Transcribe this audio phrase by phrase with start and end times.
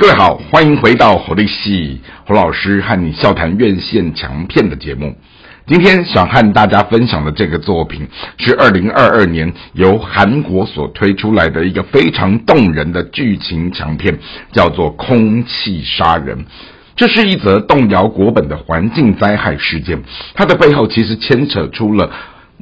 [0.00, 5.14] 各位好，欢迎回到侯立戏侯老师和你笑谈院线强片的节目。
[5.66, 8.08] 今天想和大家分享的这个作品
[8.38, 14.18] 是二零二二年由韩国所推出来的一个非常动人的剧情强片，
[14.52, 16.38] 叫做《空气杀人》。
[16.96, 20.02] 这是一则动摇国本的环境灾害事件，
[20.34, 22.10] 它的背后其实牵扯出了。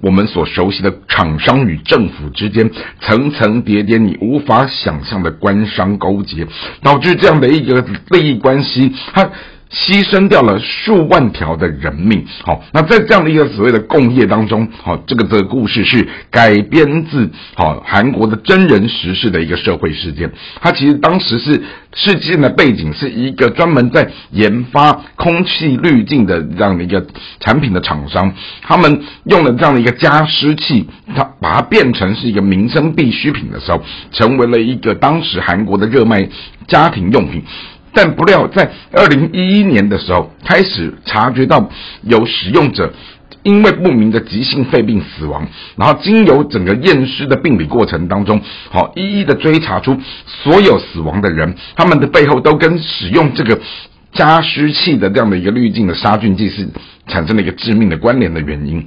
[0.03, 2.71] 我们所熟悉的厂商与政府之间
[3.01, 6.47] 层层叠叠、你无法想象的官商勾结，
[6.83, 9.31] 导致这样的一个利益关系，它。
[9.71, 20.33] 牺牲掉了数万条的人命，好，那在这样的一个所谓的共业当中，好，这个这个故事是改编自好韩国的真人实事的一个社会事件。
[20.61, 21.63] 它其实当时是
[21.95, 27.07] 事件的背景是一个专门在研发空气滤镜的这样的一个
[27.41, 28.33] 产品的厂商，
[28.63, 33.83] 他们用了这样的一个加湿器，它把它变成是一个民生必需品的时候，
[34.13, 36.27] 成为了一个当时韩国的热卖
[36.67, 37.43] 家庭用品。
[37.93, 41.69] 但不料，在二零一一年的时候，开始察觉到
[42.03, 42.93] 有使用者
[43.43, 53.59] 因为不明的急性肺病死亡，然后经由整个验尸的病理过程当中，好一一的追查出所有死亡的人，他们的背后都跟使用这个
[54.13, 56.69] 加湿器的这样的一个滤镜的杀菌剂是
[57.07, 58.87] 产生了一个致命的关联的原因。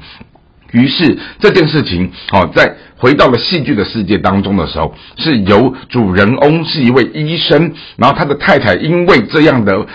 [0.72, 9.86] 于是这件事情，好在回到了戏剧的世界当中的时候，是由主人翁是一位医生，然后他的太太因为这样的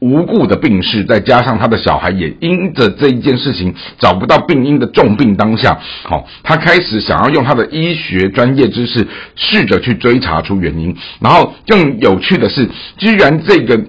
[0.00, 12.68] 无故的病逝，再加上他的小孩也因着这一件事情找不到病因的重病当下，好，他开始想要用他的医学专业知识试着去追查出原因，然后更有趣的是，
[12.98, 13.82] 居然这个。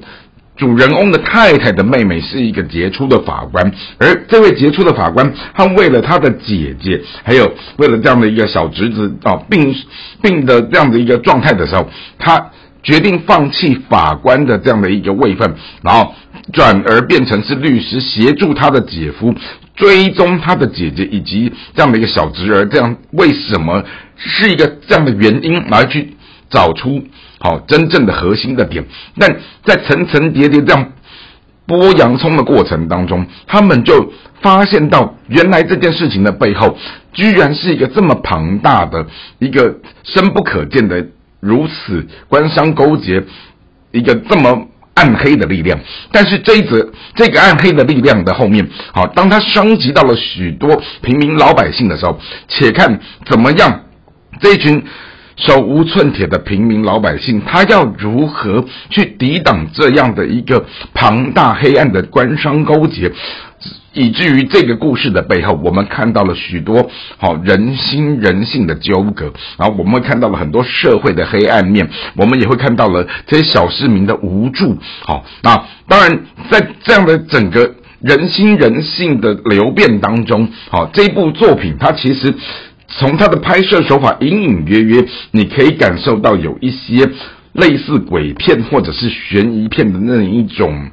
[0.58, 9.76] 主人翁的太太的妹妹是一个杰出的法官，而这位杰出的法官，他为了他的姐姐，还有为了这样的一个小侄子啊病
[10.22, 12.52] 病的这样的一个状态的时候，他
[12.84, 16.14] 决定放弃法官的这样的一个位分，然后
[16.54, 19.34] 转而变成是律师，协助他的姐夫
[19.76, 23.84] 追踪他的姐姐以及这样的一个小侄儿，这样为什么
[24.16, 26.16] 是一个这样的原因来去
[26.50, 27.04] 找出。
[27.40, 28.86] 好，真正的核心的点，
[29.20, 30.94] 但在层层叠叠这样
[31.68, 34.12] 剥洋葱的过程当中，他们就
[34.42, 36.78] 发现到，原来这件事情的背后，
[37.14, 39.06] 居然是一个这么庞大的
[39.40, 41.06] 一个深不可见的
[41.40, 43.24] 如此官商勾结，
[43.92, 45.80] 一个这么暗黑的力量。
[46.12, 53.84] 但是这一则这个暗黑的力量的后面，好，当它升级到了许多平民老百姓的时候，且看怎么样
[54.40, 54.84] 这一群。
[55.36, 63.12] 手无寸铁的平民老百姓，他要如何去抵挡这样的一个庞大黑暗的官商勾结，
[63.94, 74.78] 以至于这个故事的背后，我们看到了许多好人心人性的纠葛，然后我们看到了很多社会的黑暗面，我们也会看到了这些小市民的无助。
[75.02, 82.34] 好，那当然在这样的整个人心人性的流变当中，好，这部作品它其实。
[82.88, 87.10] 从他的拍摄手法隐隐约约，你可以感受到有一些
[87.54, 90.92] 类似鬼片或者是悬疑片的那一种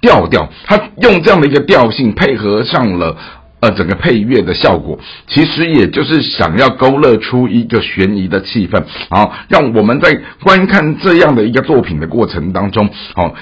[0.00, 0.50] 调调。
[0.64, 3.16] 他用这样的一个调性配合上了
[3.60, 13.34] 呃整个配乐的效果，其实也就是想要勾勒出一个悬疑的气氛，然后让我们在观看这样的一个作品的过程当中，哦，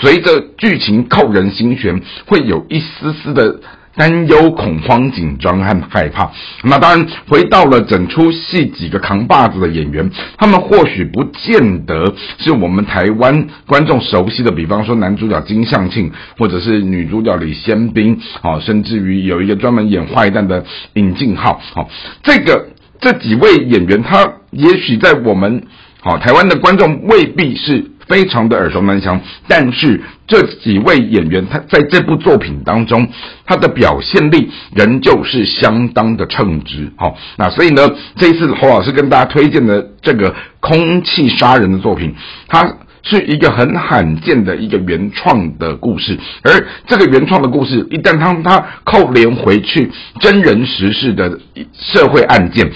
[0.00, 3.60] 随着剧情扣人心弦，会有一丝丝的。
[3.94, 6.30] 担忧、恐慌、紧张和害怕。
[6.64, 20.64] 那当然，回到了整出戏几个扛把子的演员，他们或许不见得是我们台湾观众熟悉的，比方说男主角金相庆，或者是女主角李仙彬，好，甚至于有一个专门演坏蛋的
[20.94, 21.88] 尹静浩，好，
[22.22, 22.68] 这个
[23.00, 25.64] 这几位演员，他也许在我们
[26.00, 27.91] 好台湾的观众未必是。
[28.08, 33.08] 非常的耳熟能详，但是这几位演员他在这部作品当中，
[33.46, 36.92] 他的表现力仍旧是相当的称职。
[36.96, 42.14] 好，那所以呢，这一次侯老师跟大家推荐的这个《空气杀人》的作品，
[42.48, 49.90] 它是一个很罕见的一个原创的故事，而这个原创的故事一旦当它扣连回去
[50.20, 51.38] 真人实事的
[51.72, 52.70] 社会案件，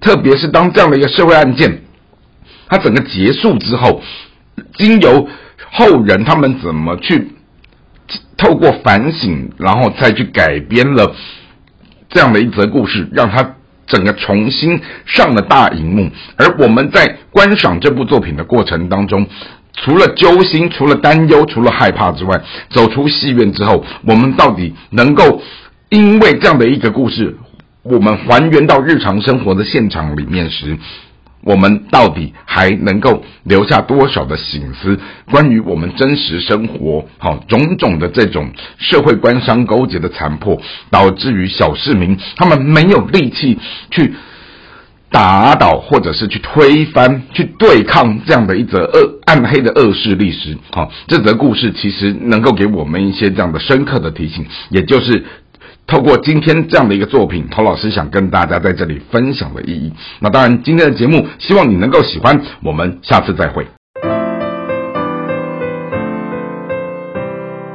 [0.00, 1.82] 特别是当这样的一个社会案件，
[2.68, 4.02] 它整个结束之后。
[4.74, 5.28] 经由
[5.70, 7.32] 后人他们怎么去
[8.36, 11.14] 透过反省，然后再去改编了
[12.08, 13.56] 这样的一则故事，让他
[13.86, 16.10] 整个重新上了大荧幕。
[16.36, 19.26] 而我们在观赏这部作品的过程当中，
[19.74, 22.40] 除了揪心、除了担忧、除了害怕之外，
[22.70, 25.42] 走出戏院之后，我们到底能够
[25.88, 27.36] 因为这样的一个故事，
[27.82, 30.78] 我们还原到日常生活的现场里面时。
[31.42, 34.98] 我们到底还能够留下多少的醒思？
[35.30, 43.56] 关于我们真实生活，好种种的这种社会官商勾结的残破，导致于小市民他们没有力气
[43.90, 44.14] 去
[45.10, 55.24] 打倒，或者是去推翻、去对抗这样的一则恶暗黑的恶势力时，好，这则故事其实能够给我们一些这样的深刻的提醒，也就是。
[55.88, 59.92] 透过今天这样的一个作品，陶老师想跟大家在这里分享的意义。
[60.20, 62.40] 那当然，今天的节目希望你能够喜欢。
[62.62, 63.66] 我们下次再会。